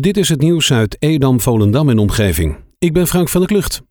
[0.00, 2.56] Dit is het nieuws uit Edam, Volendam en omgeving.
[2.78, 3.82] Ik ben Frank van der Klucht.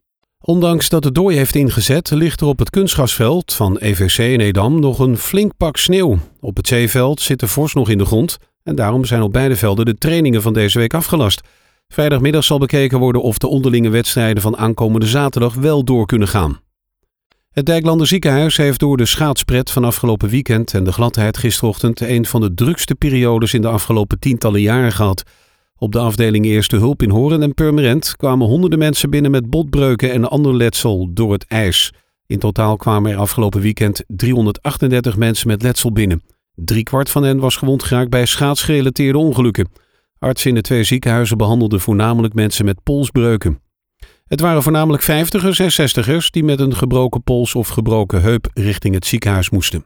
[0.43, 4.79] Ondanks dat het dooi heeft ingezet, ligt er op het kunstgrasveld van EVC in Edam
[4.79, 6.17] nog een flink pak sneeuw.
[6.40, 9.55] Op het zeeveld zit de vorst nog in de grond en daarom zijn op beide
[9.55, 11.41] velden de trainingen van deze week afgelast.
[11.88, 16.60] Vrijdagmiddag zal bekeken worden of de onderlinge wedstrijden van aankomende zaterdag wel door kunnen gaan.
[17.52, 22.26] Het Dijklander ziekenhuis heeft door de schaatspret van afgelopen weekend en de gladheid gisterochtend een
[22.26, 25.24] van de drukste periodes in de afgelopen tientallen jaren gehad.
[25.84, 30.12] Op de afdeling Eerste Hulp in Horen en Purmerend kwamen honderden mensen binnen met botbreuken
[30.12, 31.94] en ander letsel door het ijs.
[32.26, 36.23] In totaal kwamen er afgelopen weekend 338 mensen met letsel binnen.
[36.55, 39.70] Driekwart van hen was gewond geraakt bij schaatsgerelateerde ongelukken.
[40.20, 43.61] Artsen in de twee ziekenhuizen behandelden voornamelijk mensen met polsbreuken.
[44.25, 48.94] Het waren voornamelijk vijftigers en zestigers die met een gebroken pols of gebroken heup richting
[48.94, 49.86] het ziekenhuis moesten.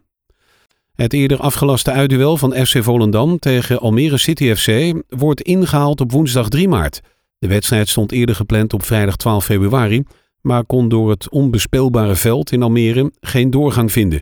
[0.95, 6.49] Het eerder afgelaste uitduel van FC Volendam tegen Almere City FC wordt ingehaald op woensdag
[6.49, 7.01] 3 maart.
[7.39, 10.03] De wedstrijd stond eerder gepland op vrijdag 12 februari,
[10.41, 14.21] maar kon door het onbespeelbare veld in Almere geen doorgang vinden.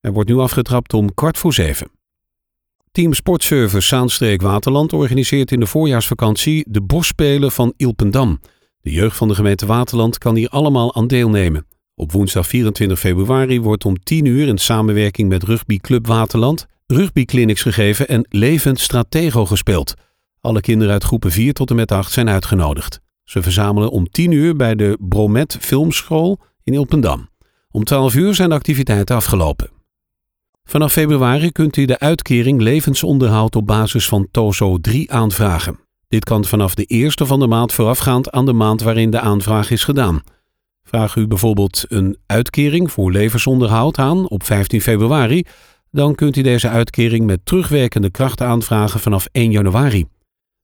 [0.00, 1.90] Er wordt nu afgetrapt om kwart voor zeven.
[2.92, 8.40] Team Sportservice Zaanstreek Waterland organiseert in de voorjaarsvakantie de bosspelen van Ilpendam.
[8.80, 11.66] De jeugd van de gemeente Waterland kan hier allemaal aan deelnemen.
[11.94, 18.08] Op woensdag 24 februari wordt om 10 uur in samenwerking met rugbyclub Waterland rugbyclinics gegeven
[18.08, 19.94] en levend stratego gespeeld.
[20.40, 23.00] Alle kinderen uit groepen 4 tot en met 8 zijn uitgenodigd.
[23.24, 27.28] Ze verzamelen om 10 uur bij de Bromet Filmschool in Ilpendam.
[27.70, 29.70] Om 12 uur zijn de activiteiten afgelopen.
[30.64, 35.78] Vanaf februari kunt u de uitkering levensonderhoud op basis van TOZO 3 aanvragen.
[36.08, 39.70] Dit kan vanaf de eerste van de maand voorafgaand aan de maand waarin de aanvraag
[39.70, 40.22] is gedaan.
[40.92, 45.44] Vraag u bijvoorbeeld een uitkering voor levensonderhoud aan op 15 februari,
[45.90, 50.06] dan kunt u deze uitkering met terugwerkende kracht aanvragen vanaf 1 januari.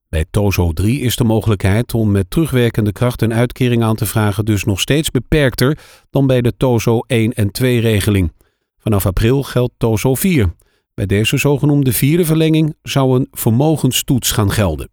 [0.09, 4.45] Bij TOZO 3 is de mogelijkheid om met terugwerkende kracht een uitkering aan te vragen
[4.45, 5.77] dus nog steeds beperkter
[6.09, 8.31] dan bij de TOZO 1 en 2 regeling.
[8.77, 10.53] Vanaf april geldt TOZO 4.
[10.93, 14.89] Bij deze zogenoemde vierde verlenging zou een vermogenstoets gaan gelden.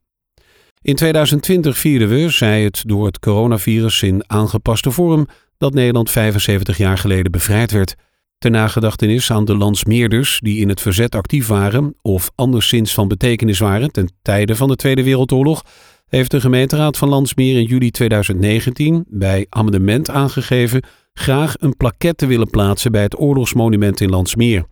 [0.87, 5.27] In 2020 vierden we, zij het door het coronavirus in aangepaste vorm,
[5.59, 7.95] dat Nederland 75 jaar geleden bevrijd werd.
[8.39, 13.59] Ter nagedachtenis aan de landsmeerders die in het verzet actief waren of anderszins van betekenis
[13.59, 15.65] waren ten tijde van de Tweede Wereldoorlog,
[16.07, 20.83] heeft de gemeenteraad van Landsmeer in juli 2019 bij amendement aangegeven
[21.13, 24.65] graag een plaquette te willen plaatsen bij het oorlogsmonument in Landsmeer.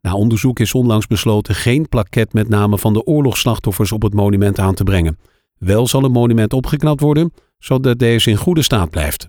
[0.00, 4.58] Na onderzoek is onlangs besloten geen plaquette met name van de oorlogsslachtoffers op het monument
[4.58, 5.18] aan te brengen.
[5.60, 9.28] Wel zal een monument opgeknapt worden, zodat deze in goede staat blijft.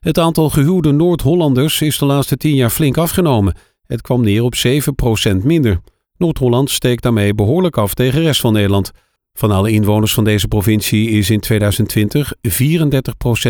[0.00, 3.54] Het aantal gehuwde Noord-Hollanders is de laatste tien jaar flink afgenomen.
[3.86, 4.54] Het kwam neer op
[5.30, 5.80] 7% minder.
[6.16, 8.90] Noord-Holland steekt daarmee behoorlijk af tegen de rest van Nederland.
[9.32, 12.48] Van alle inwoners van deze provincie is in 2020 34%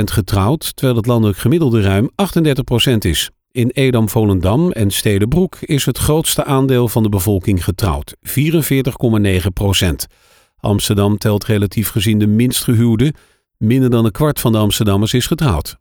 [0.04, 2.10] getrouwd, terwijl het landelijk gemiddelde ruim
[2.92, 3.30] 38% is.
[3.50, 8.30] In Edam-Volendam en Stedenbroek is het grootste aandeel van de bevolking getrouwd, 44,9%.
[10.62, 13.14] Amsterdam telt relatief gezien de minst gehuwde.
[13.58, 15.76] Minder dan een kwart van de Amsterdammers is getrouwd.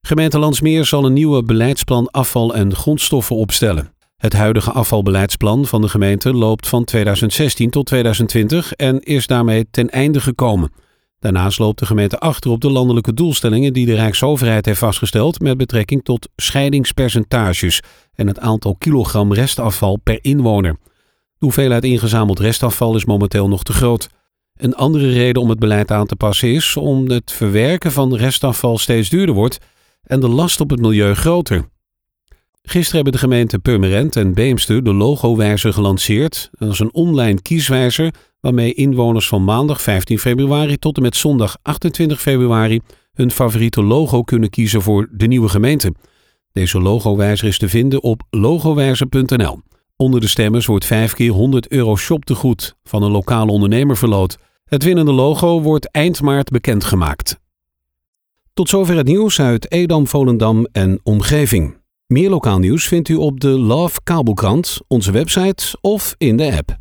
[0.00, 3.94] Gemeente Landsmeer zal een nieuwe beleidsplan afval en grondstoffen opstellen.
[4.16, 9.90] Het huidige afvalbeleidsplan van de gemeente loopt van 2016 tot 2020 en is daarmee ten
[9.90, 10.72] einde gekomen.
[11.18, 15.56] Daarnaast loopt de gemeente achter op de landelijke doelstellingen die de Rijksoverheid heeft vastgesteld met
[15.56, 17.82] betrekking tot scheidingspercentages
[18.14, 20.76] en het aantal kilogram restafval per inwoner.
[21.40, 24.08] De hoeveelheid ingezameld restafval is momenteel nog te groot.
[24.56, 28.78] Een andere reden om het beleid aan te passen is om het verwerken van restafval
[28.78, 29.58] steeds duurder wordt
[30.02, 31.68] en de last op het milieu groter.
[32.62, 36.50] Gisteren hebben de gemeenten Purmerend en Beemster de logowijzer gelanceerd.
[36.52, 41.56] Dat is een online kieswijzer waarmee inwoners van maandag 15 februari tot en met zondag
[41.62, 42.80] 28 februari
[43.12, 45.94] hun favoriete logo kunnen kiezen voor de nieuwe gemeente.
[46.52, 49.60] Deze logowijzer is te vinden op logowijzer.nl.
[50.00, 54.36] Onder de stemmers wordt 5 keer 100 euro shoptegoed van een lokale ondernemer verloot.
[54.64, 57.40] Het winnende logo wordt eind maart bekendgemaakt.
[58.54, 61.76] Tot zover het nieuws uit Edam, Volendam en omgeving.
[62.06, 66.76] Meer lokaal nieuws vindt u op de Love Kabelkrant, onze website of in de app.